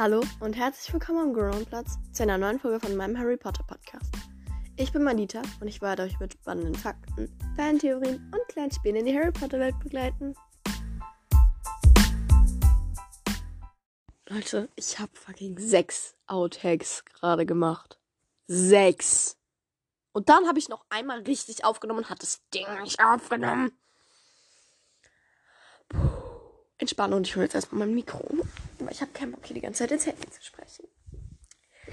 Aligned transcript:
Hallo 0.00 0.24
und 0.40 0.56
herzlich 0.56 0.90
willkommen 0.94 1.18
am 1.18 1.34
Grown-Platz 1.34 1.98
zu 2.12 2.22
einer 2.22 2.38
neuen 2.38 2.58
Folge 2.58 2.80
von 2.80 2.96
meinem 2.96 3.18
Harry 3.18 3.36
Potter 3.36 3.62
Podcast. 3.64 4.10
Ich 4.76 4.92
bin 4.92 5.02
Madita 5.02 5.42
und 5.60 5.68
ich 5.68 5.82
werde 5.82 6.04
euch 6.04 6.18
mit 6.18 6.32
spannenden 6.32 6.74
Fakten, 6.74 7.30
Fantheorien 7.54 8.32
und 8.32 8.48
kleinen 8.48 8.70
Spielen 8.70 8.96
in 8.96 9.04
die 9.04 9.14
Harry 9.14 9.30
Potter 9.30 9.58
Welt 9.58 9.78
begleiten. 9.78 10.34
Leute, 14.30 14.70
ich 14.74 14.98
habe 14.98 15.12
fucking 15.12 15.58
sechs 15.58 16.16
Outtakes 16.28 17.04
gerade 17.04 17.44
gemacht. 17.44 18.00
Sechs. 18.46 19.36
Und 20.12 20.30
dann 20.30 20.48
habe 20.48 20.58
ich 20.58 20.70
noch 20.70 20.86
einmal 20.88 21.20
richtig 21.24 21.62
aufgenommen 21.66 22.04
und 22.04 22.08
hat 22.08 22.22
das 22.22 22.40
Ding 22.54 22.64
nicht 22.84 23.04
aufgenommen. 23.04 23.78
Puh. 25.90 26.29
Entspannen 26.80 27.14
und 27.14 27.26
ich 27.26 27.36
hole 27.36 27.44
jetzt 27.44 27.54
erstmal 27.54 27.86
mein 27.86 27.94
Mikro. 27.94 28.24
Aber 28.80 28.90
ich 28.90 29.00
habe 29.02 29.12
keinen 29.12 29.32
Bock, 29.32 29.44
hier 29.44 29.54
die 29.54 29.60
ganze 29.60 29.80
Zeit 29.80 29.92
ins 29.92 30.06
Handy 30.06 30.28
zu 30.30 30.42
sprechen. 30.42 30.88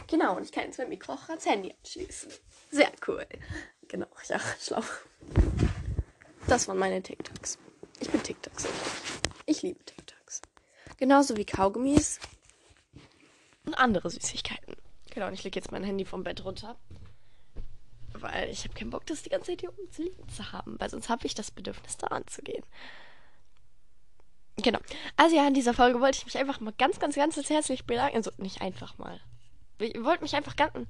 Genau, 0.07 0.37
und 0.37 0.43
ich 0.43 0.51
kann 0.51 0.63
jetzt 0.63 0.77
mein 0.77 0.89
Mikro 0.89 1.13
auch 1.13 1.29
ans 1.29 1.45
Handy 1.45 1.75
anschließen. 1.77 2.31
Sehr 2.71 2.91
cool. 3.07 3.25
Genau, 3.87 4.07
ja, 4.29 4.39
schlau. 4.61 4.81
Das 6.47 6.67
waren 6.67 6.77
meine 6.77 7.01
TikToks. 7.01 7.57
Ich 7.99 8.09
bin 8.09 8.23
TikToks. 8.23 8.67
Ich 9.45 9.61
liebe 9.61 9.83
TikToks. 9.83 10.41
Genauso 10.97 11.35
wie 11.35 11.45
Kaugummis 11.45 12.19
und 13.65 13.73
andere 13.73 14.09
Süßigkeiten. 14.09 14.75
Genau, 15.11 15.27
und 15.27 15.33
ich 15.33 15.43
lege 15.43 15.59
jetzt 15.59 15.71
mein 15.71 15.83
Handy 15.83 16.05
vom 16.05 16.23
Bett 16.23 16.45
runter. 16.45 16.77
Weil 18.13 18.49
ich 18.49 18.63
habe 18.63 18.73
keinen 18.73 18.89
Bock, 18.89 19.05
das 19.05 19.23
die 19.23 19.29
ganze 19.29 19.51
Zeit 19.51 19.61
hier 19.61 19.69
oben 19.69 19.91
zu 19.91 20.03
liegen 20.03 20.29
zu 20.29 20.51
haben. 20.51 20.79
Weil 20.79 20.89
sonst 20.89 21.09
habe 21.09 21.25
ich 21.25 21.35
das 21.35 21.51
Bedürfnis, 21.51 21.97
da 21.97 22.07
anzugehen. 22.07 22.63
Genau. 24.63 24.79
Also 25.15 25.35
ja, 25.35 25.47
in 25.47 25.53
dieser 25.53 25.73
Folge 25.73 26.01
wollte 26.01 26.17
ich 26.17 26.25
mich 26.25 26.37
einfach 26.37 26.59
mal 26.59 26.73
ganz, 26.77 26.99
ganz, 26.99 27.15
ganz 27.15 27.49
herzlich 27.49 27.85
bedanken. 27.85 28.17
Also 28.17 28.31
nicht 28.37 28.61
einfach 28.61 28.97
mal. 28.97 29.21
Ich 29.79 30.03
wollte 30.03 30.23
mich 30.23 30.35
einfach 30.35 30.55
ganz... 30.55 30.87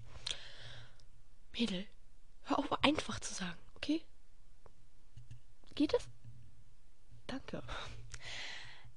Mädel, 1.52 1.86
hör 2.44 2.60
auf 2.60 2.84
einfach 2.84 3.20
zu 3.20 3.34
sagen, 3.34 3.60
okay? 3.76 4.04
Geht 5.76 5.94
es? 5.94 6.08
Danke. 7.28 7.62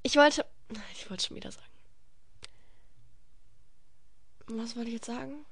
Ich 0.03 0.17
wollte... 0.17 0.47
Ich 0.95 1.11
wollte 1.11 1.27
schon 1.27 1.37
wieder 1.37 1.51
sagen. 1.51 1.67
Was 4.47 4.77
wollte 4.77 4.89
ich 4.89 4.95
jetzt 4.95 5.07
sagen? 5.07 5.45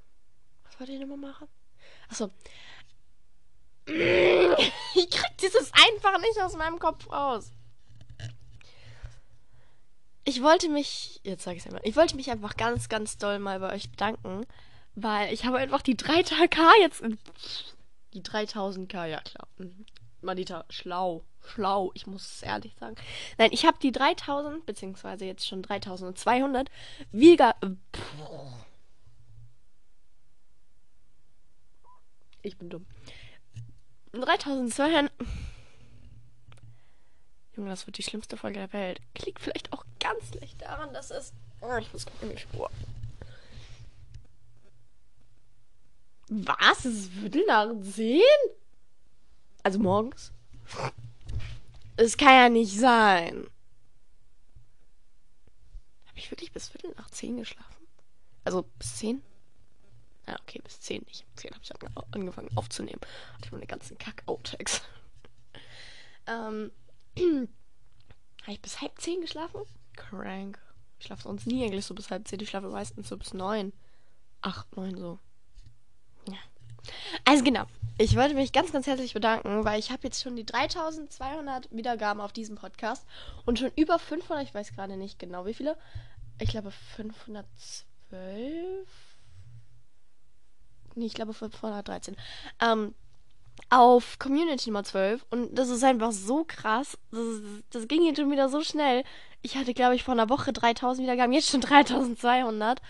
Was 0.64 0.78
wollte 0.78 0.92
ich 0.92 1.00
nochmal 1.00 1.18
machen? 1.18 1.48
Achso. 2.08 2.30
Ich 3.86 5.10
krieg 5.10 5.38
dieses 5.40 5.72
einfach 5.72 6.20
nicht 6.20 6.40
aus 6.40 6.54
meinem 6.54 6.78
Kopf 6.78 7.10
raus 7.10 7.52
ich 10.28 10.42
wollte 10.42 10.68
mich, 10.68 11.20
jetzt 11.24 11.44
sage 11.44 11.56
ich 11.56 11.62
es 11.62 11.66
einmal, 11.66 11.80
ich 11.84 11.96
wollte 11.96 12.14
mich 12.14 12.30
einfach 12.30 12.56
ganz, 12.56 12.90
ganz 12.90 13.16
doll 13.16 13.38
mal 13.38 13.60
bei 13.60 13.74
euch 13.74 13.90
bedanken, 13.90 14.44
weil 14.94 15.32
ich 15.32 15.46
habe 15.46 15.56
einfach 15.56 15.80
die 15.80 15.96
3K 15.96 16.60
jetzt, 16.82 17.00
in, 17.00 17.18
die 18.12 18.22
3000K, 18.22 19.06
ja 19.06 19.20
klar. 19.22 19.48
Mhm. 19.56 19.86
Manita, 20.20 20.66
schlau, 20.68 21.24
schlau, 21.40 21.92
ich 21.94 22.06
muss 22.06 22.30
es 22.30 22.42
ehrlich 22.42 22.74
sagen. 22.78 22.96
Nein, 23.38 23.50
ich 23.52 23.64
habe 23.64 23.78
die 23.80 23.92
3000, 23.92 24.66
beziehungsweise 24.66 25.24
jetzt 25.24 25.46
schon 25.46 25.62
3200, 25.62 26.68
wieder, 27.10 27.56
ich 32.42 32.58
bin 32.58 32.68
dumm. 32.68 32.84
3200, 34.12 35.10
Junge, 37.58 37.70
das 37.70 37.88
wird 37.88 37.98
die 37.98 38.04
schlimmste 38.04 38.36
Folge 38.36 38.60
der 38.60 38.72
Welt. 38.72 39.00
Liegt 39.24 39.40
vielleicht 39.40 39.72
auch 39.72 39.84
ganz 39.98 40.32
leicht 40.34 40.62
daran, 40.62 40.94
dass 40.94 41.10
es. 41.10 41.32
Oh, 41.60 41.76
ich 41.76 41.92
muss 41.92 42.06
in 42.22 42.30
die 42.30 42.38
Spur. 42.38 42.70
Was? 46.28 46.84
Es 46.84 46.94
ist 46.94 47.12
Viertel 47.12 47.44
nach 47.48 47.68
zehn? 47.82 48.22
Also 49.64 49.80
morgens? 49.80 50.32
Es 51.96 52.16
kann 52.16 52.32
ja 52.32 52.48
nicht 52.48 52.78
sein. 52.78 53.48
Habe 56.06 56.18
ich 56.18 56.30
wirklich 56.30 56.52
bis 56.52 56.68
Viertel 56.68 56.94
nach 56.96 57.10
zehn 57.10 57.38
geschlafen? 57.38 57.88
Also 58.44 58.62
bis 58.78 58.98
zehn? 58.98 59.20
Ja, 60.28 60.38
okay, 60.42 60.60
bis 60.62 60.78
zehn 60.80 61.02
nicht. 61.08 61.24
Um 61.24 61.36
zehn 61.36 61.50
habe 61.50 61.64
ich 61.64 61.72
angefangen 62.14 62.56
aufzunehmen. 62.56 63.00
Hatte 63.34 63.46
ich 63.46 63.52
meine 63.52 63.66
ganzen 63.66 63.98
Kack-Outtakes. 63.98 64.82
ähm. 66.28 66.70
Habe 68.42 68.52
ich 68.52 68.62
bis 68.62 68.80
halb 68.80 69.00
zehn 69.00 69.20
geschlafen? 69.20 69.60
Crank. 69.96 70.58
Ich 70.98 71.06
schlafe 71.06 71.22
sonst 71.22 71.46
nie 71.46 71.64
eigentlich 71.64 71.84
so 71.84 71.94
bis 71.94 72.10
halb 72.10 72.26
zehn. 72.26 72.40
Ich 72.40 72.48
schlafe 72.48 72.68
meistens 72.68 73.08
so 73.08 73.16
bis 73.16 73.34
neun. 73.34 73.72
Acht, 74.40 74.76
neun 74.76 74.96
so. 74.96 75.18
Ja. 76.28 76.38
Also 77.24 77.44
genau. 77.44 77.66
Ich 77.98 78.14
wollte 78.16 78.34
mich 78.34 78.52
ganz, 78.52 78.70
ganz 78.70 78.86
herzlich 78.86 79.12
bedanken, 79.14 79.64
weil 79.64 79.80
ich 79.80 79.90
habe 79.90 80.04
jetzt 80.04 80.22
schon 80.22 80.36
die 80.36 80.46
3200 80.46 81.68
Wiedergaben 81.72 82.20
auf 82.22 82.32
diesem 82.32 82.54
Podcast 82.56 83.04
und 83.44 83.58
schon 83.58 83.72
über 83.74 83.98
500, 83.98 84.46
ich 84.46 84.54
weiß 84.54 84.72
gerade 84.72 84.96
nicht 84.96 85.18
genau 85.18 85.44
wie 85.46 85.54
viele. 85.54 85.76
Ich 86.40 86.50
glaube 86.50 86.70
512. 86.70 87.48
Nee, 90.94 91.06
ich 91.06 91.14
glaube 91.14 91.34
513. 91.34 92.16
Ähm, 92.60 92.94
auf 93.70 94.18
Community 94.18 94.70
Nummer 94.70 94.84
12 94.84 95.26
und 95.30 95.54
das 95.58 95.68
ist 95.68 95.84
einfach 95.84 96.12
so 96.12 96.44
krass. 96.46 96.98
Das, 97.10 97.24
das 97.70 97.88
ging 97.88 98.04
jetzt 98.04 98.18
schon 98.18 98.30
wieder 98.30 98.48
so 98.48 98.62
schnell. 98.62 99.04
Ich 99.42 99.56
hatte, 99.56 99.74
glaube 99.74 99.94
ich, 99.94 100.04
vor 100.04 100.14
einer 100.14 100.28
Woche 100.28 100.52
3000 100.52 101.04
Wiedergaben, 101.04 101.32
jetzt 101.32 101.50
schon 101.50 101.60
3200. 101.62 102.80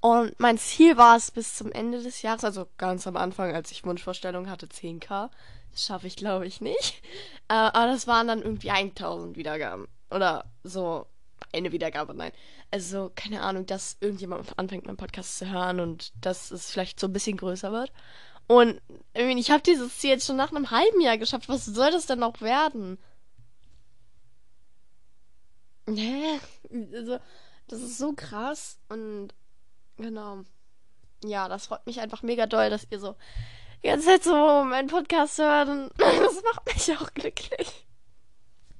Und 0.00 0.38
mein 0.38 0.58
Ziel 0.58 0.96
war 0.96 1.16
es 1.16 1.30
bis 1.32 1.56
zum 1.56 1.72
Ende 1.72 2.00
des 2.00 2.22
Jahres, 2.22 2.44
also 2.44 2.68
ganz 2.78 3.06
am 3.06 3.16
Anfang, 3.16 3.52
als 3.54 3.72
ich 3.72 3.84
Wunschvorstellung 3.84 4.48
hatte, 4.48 4.66
10k. 4.66 5.28
Das 5.72 5.84
schaffe 5.84 6.06
ich, 6.06 6.16
glaube 6.16 6.46
ich, 6.46 6.60
nicht. 6.60 7.02
Äh, 7.48 7.54
aber 7.54 7.86
das 7.86 8.06
waren 8.06 8.28
dann 8.28 8.42
irgendwie 8.42 8.70
1000 8.70 9.36
Wiedergaben. 9.36 9.88
Oder 10.10 10.44
so 10.62 11.06
eine 11.52 11.72
Wiedergabe, 11.72 12.14
nein. 12.14 12.32
Also, 12.70 13.10
keine 13.14 13.42
Ahnung, 13.42 13.66
dass 13.66 13.96
irgendjemand 14.00 14.58
anfängt, 14.58 14.86
meinen 14.86 14.96
Podcast 14.96 15.38
zu 15.38 15.50
hören 15.50 15.80
und 15.80 16.12
dass 16.20 16.50
es 16.50 16.70
vielleicht 16.70 17.00
so 17.00 17.06
ein 17.06 17.12
bisschen 17.12 17.36
größer 17.36 17.72
wird. 17.72 17.90
Und 18.48 18.80
ich 19.14 19.50
habe 19.50 19.62
dieses 19.62 19.98
Ziel 19.98 20.10
jetzt 20.10 20.26
schon 20.26 20.36
nach 20.36 20.50
einem 20.50 20.70
halben 20.70 21.00
Jahr 21.02 21.18
geschafft. 21.18 21.48
Was 21.48 21.66
soll 21.66 21.90
das 21.90 22.06
denn 22.06 22.20
noch 22.20 22.40
werden? 22.40 22.98
Hä? 25.86 26.40
Also, 26.94 27.18
das 27.68 27.82
ist 27.82 27.98
so 27.98 28.14
krass. 28.14 28.78
Und 28.88 29.34
genau. 29.98 30.44
Ja, 31.22 31.48
das 31.48 31.66
freut 31.66 31.86
mich 31.86 32.00
einfach 32.00 32.22
mega 32.22 32.46
doll, 32.46 32.70
dass 32.70 32.86
ihr 32.90 32.98
so 32.98 33.16
die 33.82 33.88
ganze 33.88 34.06
Zeit 34.06 34.24
so 34.24 34.64
meinen 34.64 34.88
Podcast 34.88 35.38
hört. 35.38 35.68
Und 35.68 35.90
das 35.98 36.42
macht 36.42 36.66
mich 36.66 36.96
auch 36.96 37.12
glücklich. 37.12 37.86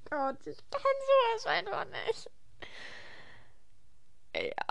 Gott, 0.08 0.38
ich 0.46 0.56
kann 0.70 0.80
sowas 1.34 1.46
einfach 1.46 1.84
nicht. 1.84 2.30
Ja. 4.34 4.64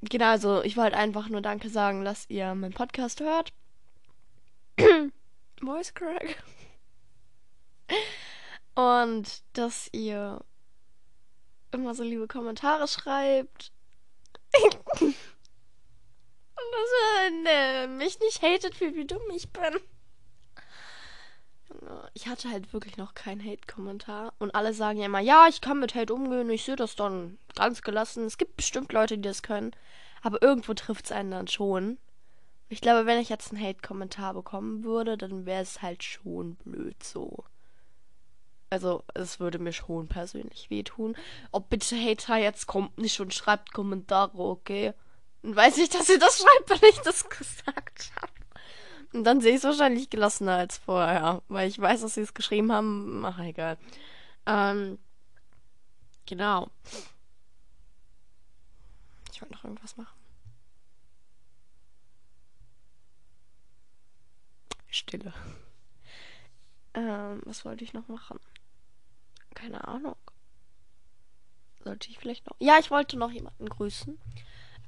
Genau, 0.00 0.30
also 0.30 0.62
ich 0.62 0.78
wollte 0.78 0.96
einfach 0.96 1.28
nur 1.28 1.42
Danke 1.42 1.68
sagen, 1.68 2.04
dass 2.04 2.28
ihr 2.30 2.54
meinen 2.54 2.72
Podcast 2.72 3.20
hört. 3.20 3.52
Voice 5.60 5.94
Crack. 5.94 6.42
Und 8.74 9.42
dass 9.52 9.88
ihr 9.92 10.40
immer 11.72 11.94
so 11.94 12.02
liebe 12.02 12.26
Kommentare 12.26 12.88
schreibt. 12.88 13.72
Und 15.00 15.14
dass 16.72 16.90
ihr 17.24 17.30
ne, 17.42 17.88
mich 17.88 18.20
nicht 18.20 18.42
hatet, 18.42 18.74
für 18.74 18.94
wie 18.94 19.06
dumm 19.06 19.22
ich 19.34 19.50
bin. 19.50 19.80
Ich 22.14 22.28
hatte 22.28 22.50
halt 22.50 22.72
wirklich 22.72 22.96
noch 22.96 23.14
keinen 23.14 23.42
Hate-Kommentar. 23.44 24.34
Und 24.38 24.54
alle 24.54 24.74
sagen 24.74 24.98
ja 24.98 25.06
immer, 25.06 25.20
ja, 25.20 25.48
ich 25.48 25.60
kann 25.60 25.80
mit 25.80 25.94
Hate 25.94 26.12
umgehen, 26.12 26.50
ich 26.50 26.64
sehe 26.64 26.76
das 26.76 26.96
dann 26.96 27.38
ganz 27.56 27.82
gelassen. 27.82 28.26
Es 28.26 28.38
gibt 28.38 28.56
bestimmt 28.56 28.92
Leute, 28.92 29.16
die 29.16 29.28
das 29.28 29.42
können. 29.42 29.72
Aber 30.22 30.40
irgendwo 30.42 30.74
trifft 30.74 31.06
es 31.06 31.12
einen 31.12 31.30
dann 31.30 31.48
schon. 31.48 31.98
Ich 32.72 32.80
glaube, 32.80 33.04
wenn 33.04 33.18
ich 33.18 33.28
jetzt 33.28 33.52
einen 33.52 33.62
Hate-Kommentar 33.62 34.32
bekommen 34.32 34.82
würde, 34.82 35.18
dann 35.18 35.44
wäre 35.44 35.60
es 35.60 35.82
halt 35.82 36.02
schon 36.02 36.54
blöd 36.54 37.04
so. 37.04 37.44
Also, 38.70 39.04
es 39.12 39.40
würde 39.40 39.58
mir 39.58 39.74
schon 39.74 40.08
persönlich 40.08 40.70
wehtun. 40.70 41.14
Ob 41.50 41.68
bitte 41.68 41.96
Hater 41.96 42.38
jetzt 42.38 42.66
kommt 42.66 42.96
nicht 42.96 43.20
und 43.20 43.34
schreibt 43.34 43.74
Kommentare, 43.74 44.38
okay? 44.38 44.94
Dann 45.42 45.54
weiß 45.54 45.76
ich, 45.76 45.90
dass 45.90 46.08
ihr 46.08 46.18
das 46.18 46.38
schreibt, 46.38 46.70
wenn 46.70 46.88
ich 46.88 46.98
das 47.00 47.28
gesagt 47.28 48.10
habe. 48.18 48.32
Und 49.12 49.24
dann 49.24 49.42
sehe 49.42 49.50
ich 49.50 49.58
es 49.58 49.64
wahrscheinlich 49.64 50.08
gelassener 50.08 50.56
als 50.56 50.78
vorher, 50.78 51.42
weil 51.48 51.68
ich 51.68 51.78
weiß, 51.78 52.00
dass 52.00 52.14
sie 52.14 52.22
es 52.22 52.32
geschrieben 52.32 52.72
haben. 52.72 53.22
Ach, 53.26 53.38
egal. 53.40 53.76
Ähm, 54.46 54.98
genau. 56.24 56.70
Ich 59.30 59.42
wollte 59.42 59.52
noch 59.52 59.64
irgendwas 59.64 59.98
machen. 59.98 60.21
Stille. 64.92 65.32
Ähm, 66.94 67.40
was 67.44 67.64
wollte 67.64 67.84
ich 67.84 67.92
noch 67.92 68.08
machen? 68.08 68.38
Keine 69.54 69.86
Ahnung. 69.88 70.16
Sollte 71.82 72.10
ich 72.10 72.18
vielleicht 72.18 72.46
noch. 72.46 72.56
Ja, 72.60 72.78
ich 72.78 72.90
wollte 72.90 73.18
noch 73.18 73.30
jemanden 73.30 73.68
grüßen. 73.68 74.18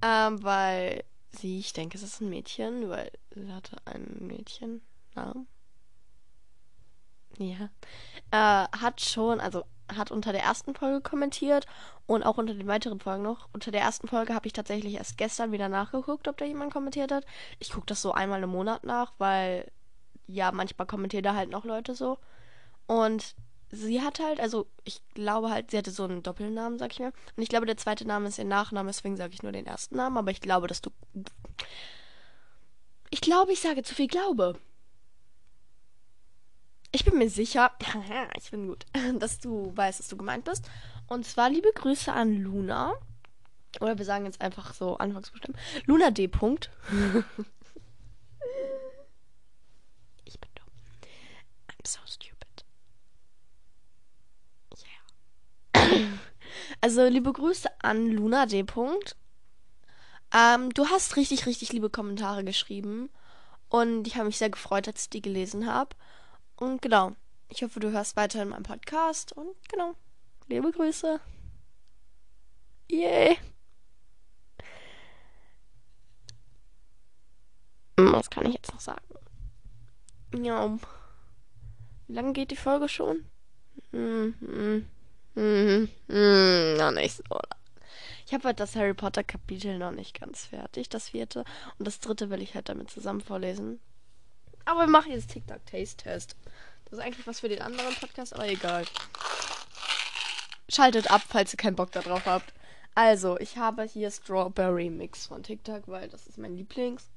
Ähm, 0.02 0.42
weil 0.42 1.04
sie, 1.30 1.58
ich 1.58 1.72
denke, 1.72 1.96
es 1.96 2.02
ist 2.02 2.20
ein 2.20 2.28
Mädchen, 2.28 2.88
weil 2.88 3.10
sie 3.34 3.52
hatte 3.52 3.76
einen 3.86 4.26
Mädchennamen. 4.26 5.48
Ja. 7.38 7.70
Äh, 8.30 8.68
hat 8.78 9.00
schon, 9.00 9.40
also 9.40 9.64
hat 9.92 10.10
unter 10.10 10.32
der 10.32 10.42
ersten 10.42 10.74
Folge 10.74 11.00
kommentiert 11.00 11.66
und 12.06 12.22
auch 12.22 12.38
unter 12.38 12.54
den 12.54 12.66
weiteren 12.66 13.00
Folgen 13.00 13.22
noch. 13.22 13.48
Unter 13.52 13.70
der 13.70 13.82
ersten 13.82 14.08
Folge 14.08 14.34
habe 14.34 14.46
ich 14.46 14.52
tatsächlich 14.52 14.94
erst 14.94 15.18
gestern 15.18 15.52
wieder 15.52 15.68
nachgeguckt, 15.68 16.28
ob 16.28 16.36
da 16.36 16.44
jemand 16.44 16.72
kommentiert 16.72 17.12
hat. 17.12 17.26
Ich 17.58 17.70
gucke 17.70 17.86
das 17.86 18.02
so 18.02 18.12
einmal 18.12 18.42
im 18.42 18.50
Monat 18.50 18.84
nach, 18.84 19.12
weil 19.18 19.70
ja, 20.26 20.52
manchmal 20.52 20.86
kommentieren 20.86 21.24
da 21.24 21.34
halt 21.34 21.50
noch 21.50 21.64
Leute 21.64 21.94
so. 21.94 22.18
Und 22.86 23.34
sie 23.70 24.02
hat 24.02 24.20
halt, 24.20 24.40
also 24.40 24.66
ich 24.84 25.02
glaube 25.14 25.50
halt, 25.50 25.70
sie 25.70 25.78
hatte 25.78 25.90
so 25.90 26.04
einen 26.04 26.22
Doppelnamen, 26.22 26.78
sag 26.78 26.92
ich 26.92 27.00
mal. 27.00 27.12
Und 27.36 27.42
ich 27.42 27.48
glaube, 27.48 27.66
der 27.66 27.76
zweite 27.76 28.06
Name 28.06 28.28
ist 28.28 28.38
ihr 28.38 28.44
Nachname, 28.44 28.88
deswegen 28.88 29.16
sage 29.16 29.34
ich 29.34 29.42
nur 29.42 29.52
den 29.52 29.66
ersten 29.66 29.96
Namen. 29.96 30.16
Aber 30.16 30.30
ich 30.30 30.40
glaube, 30.40 30.66
dass 30.66 30.80
du. 30.80 30.90
Ich 33.10 33.20
glaube, 33.20 33.52
ich 33.52 33.60
sage 33.60 33.82
zu 33.82 33.94
viel 33.94 34.08
Glaube. 34.08 34.58
Ich 36.92 37.04
bin 37.04 37.18
mir 37.18 37.28
sicher, 37.28 37.72
ich 38.38 38.50
bin 38.50 38.68
gut, 38.68 38.86
dass 39.18 39.40
du 39.40 39.72
weißt, 39.74 39.98
dass 39.98 40.08
du 40.08 40.16
gemeint 40.16 40.44
bist. 40.44 40.70
Und 41.08 41.26
zwar 41.26 41.50
liebe 41.50 41.70
Grüße 41.74 42.12
an 42.12 42.34
Luna. 42.34 42.94
Oder 43.80 43.98
wir 43.98 44.04
sagen 44.04 44.26
jetzt 44.26 44.40
einfach 44.40 44.72
so 44.74 44.96
Anfangsbuchstaben. 44.98 45.56
Luna 45.86 46.12
D. 46.12 46.28
Punkt. 46.28 46.70
ich 50.24 50.38
bin 50.38 50.50
dumm. 50.54 50.68
I'm 51.68 51.84
so 51.84 51.98
stupid. 52.06 52.64
Yeah. 55.76 56.06
Also 56.84 57.06
liebe 57.06 57.32
Grüße 57.32 57.70
an 57.82 58.10
Luna 58.10 58.44
D. 58.44 58.62
Ähm, 60.34 60.70
du 60.74 60.86
hast 60.90 61.16
richtig, 61.16 61.46
richtig 61.46 61.72
liebe 61.72 61.88
Kommentare 61.88 62.44
geschrieben. 62.44 63.08
Und 63.70 64.06
ich 64.06 64.16
habe 64.16 64.26
mich 64.26 64.36
sehr 64.36 64.50
gefreut, 64.50 64.86
als 64.86 65.04
ich 65.04 65.08
die 65.08 65.22
gelesen 65.22 65.66
habe. 65.66 65.96
Und 66.56 66.82
genau, 66.82 67.12
ich 67.48 67.62
hoffe, 67.62 67.80
du 67.80 67.90
hörst 67.90 68.16
weiterhin 68.16 68.50
meinen 68.50 68.64
Podcast. 68.64 69.32
Und 69.32 69.56
genau, 69.70 69.94
liebe 70.46 70.70
Grüße. 70.72 71.20
Yay. 72.90 73.38
Was 77.96 78.28
kann 78.28 78.44
ich 78.44 78.56
jetzt 78.56 78.74
noch 78.74 78.80
sagen? 78.80 79.06
Ja. 80.36 80.76
Wie 82.08 82.12
lange 82.12 82.34
geht 82.34 82.50
die 82.50 82.56
Folge 82.56 82.90
schon? 82.90 83.24
Hm, 83.92 84.86
hm, 85.34 85.88
hm, 86.08 86.16
hm, 86.16 86.76
noch 86.76 86.92
nicht 86.92 87.16
so. 87.16 87.24
Ich 88.26 88.32
habe 88.32 88.44
halt 88.44 88.60
das 88.60 88.74
Harry 88.76 88.94
Potter 88.94 89.22
Kapitel 89.22 89.78
noch 89.78 89.90
nicht 89.90 90.18
ganz 90.18 90.46
fertig, 90.46 90.88
das 90.88 91.10
vierte. 91.10 91.44
Und 91.78 91.86
das 91.86 92.00
dritte 92.00 92.30
will 92.30 92.40
ich 92.40 92.54
halt 92.54 92.68
damit 92.68 92.90
zusammen 92.90 93.20
vorlesen. 93.20 93.80
Aber 94.64 94.80
wir 94.80 94.86
machen 94.86 95.12
jetzt 95.12 95.30
TikTok 95.30 95.64
Taste 95.66 95.96
Test. 95.98 96.36
Das 96.84 96.98
ist 96.98 97.04
eigentlich 97.04 97.26
was 97.26 97.40
für 97.40 97.48
den 97.48 97.60
anderen 97.60 97.94
Podcast, 97.96 98.34
aber 98.34 98.48
egal. 98.48 98.84
Schaltet 100.68 101.10
ab, 101.10 101.22
falls 101.28 101.52
ihr 101.52 101.58
keinen 101.58 101.76
Bock 101.76 101.92
darauf 101.92 102.24
habt. 102.24 102.54
Also, 102.94 103.38
ich 103.38 103.58
habe 103.58 103.82
hier 103.82 104.10
Strawberry 104.10 104.88
Mix 104.88 105.26
von 105.26 105.42
TikTok, 105.42 105.88
weil 105.88 106.08
das 106.08 106.26
ist 106.26 106.38
mein 106.38 106.56
Lieblings. 106.56 107.10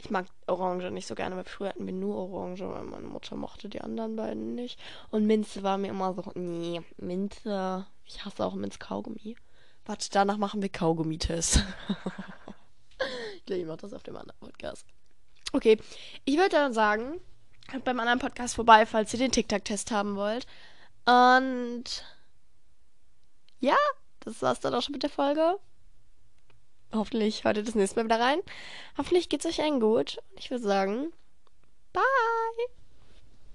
Ich 0.00 0.10
mag 0.10 0.26
Orange 0.46 0.90
nicht 0.90 1.08
so 1.08 1.14
gerne, 1.16 1.36
weil 1.36 1.44
früher 1.44 1.70
hatten 1.70 1.84
wir 1.84 1.92
nur 1.92 2.16
Orange, 2.16 2.68
weil 2.68 2.84
meine 2.84 3.08
Mutter 3.08 3.34
mochte 3.34 3.68
die 3.68 3.80
anderen 3.80 4.14
beiden 4.14 4.54
nicht. 4.54 4.78
Und 5.10 5.26
Minze 5.26 5.62
war 5.64 5.76
mir 5.76 5.88
immer 5.88 6.14
so, 6.14 6.30
nee, 6.34 6.82
Minze. 6.96 7.86
Ich 8.04 8.24
hasse 8.24 8.44
auch 8.44 8.54
Minz-Kaugummi. 8.54 9.36
Warte, 9.84 10.08
danach 10.12 10.36
machen 10.36 10.62
wir 10.62 10.68
Kaugummi-Test. 10.68 11.56
ich 13.36 13.44
glaube, 13.44 13.60
ich 13.60 13.66
mache 13.66 13.78
das 13.78 13.92
auf 13.92 14.02
dem 14.04 14.16
anderen 14.16 14.38
Podcast. 14.38 14.86
Okay, 15.52 15.78
ich 16.24 16.36
würde 16.36 16.50
dann 16.50 16.72
sagen, 16.72 17.20
beim 17.84 17.98
anderen 17.98 18.18
Podcast 18.18 18.54
vorbei, 18.54 18.86
falls 18.86 19.12
ihr 19.12 19.18
den 19.18 19.32
TikTok-Test 19.32 19.90
haben 19.90 20.16
wollt. 20.16 20.46
Und 21.06 22.04
ja, 23.60 23.76
das 24.20 24.42
war's 24.42 24.60
dann 24.60 24.74
auch 24.74 24.82
schon 24.82 24.92
mit 24.92 25.02
der 25.02 25.10
Folge. 25.10 25.58
Hoffentlich 26.92 27.44
ihr 27.44 27.52
das 27.62 27.74
nächste 27.74 27.98
Mal 27.98 28.04
wieder 28.04 28.20
rein. 28.20 28.40
Hoffentlich 28.96 29.28
geht's 29.28 29.46
euch 29.46 29.60
allen 29.60 29.80
gut. 29.80 30.18
Und 30.30 30.40
ich 30.40 30.50
würde 30.50 30.64
sagen, 30.64 31.12
bye. 31.92 32.02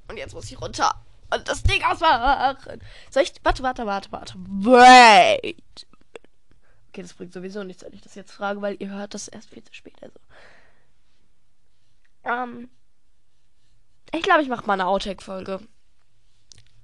Und 0.07 0.17
jetzt 0.17 0.33
muss 0.33 0.51
ich 0.51 0.61
runter 0.61 1.03
und 1.33 1.47
das 1.47 1.63
Ding 1.63 1.81
ausmachen. 1.83 2.81
Soll 3.09 3.23
ich. 3.23 3.33
Warte, 3.43 3.63
warte, 3.63 3.85
warte, 3.85 4.11
warte. 4.11 4.33
Wait. 4.37 5.87
Okay, 6.89 7.01
das 7.01 7.13
bringt 7.13 7.33
sowieso 7.33 7.63
nichts, 7.63 7.83
wenn 7.83 7.93
ich 7.93 8.01
das 8.01 8.15
jetzt 8.15 8.31
frage, 8.31 8.61
weil 8.61 8.75
ihr 8.79 8.91
hört 8.91 9.13
das 9.13 9.27
erst 9.27 9.49
viel 9.49 9.63
zu 9.63 9.73
spät. 9.73 9.95
Also. 10.01 10.19
Ähm. 12.23 12.69
Ich 14.13 14.21
glaube, 14.21 14.43
ich 14.43 14.49
mache 14.49 14.67
mal 14.67 14.73
eine 14.73 14.87
Outtake-Folge. 14.87 15.59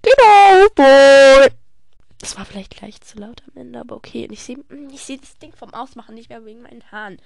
Genau, 0.01 0.67
boy. 0.73 1.58
Das 2.19 2.37
war 2.37 2.45
vielleicht 2.45 2.75
gleich 2.75 2.99
zu 3.01 3.17
laut 3.17 3.41
am 3.47 3.61
Ende, 3.61 3.79
aber 3.79 3.95
okay. 3.95 4.25
Und 4.25 4.33
ich 4.33 4.43
sehe 4.43 4.57
ich 4.91 5.01
seh 5.01 5.17
das 5.17 5.37
Ding 5.37 5.53
vom 5.53 5.73
Ausmachen 5.73 6.15
nicht 6.15 6.29
mehr 6.29 6.45
wegen 6.45 6.61
meinen 6.61 6.83
Haaren. 6.91 7.17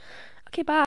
Okay, 0.47 0.63
bye. 0.63 0.75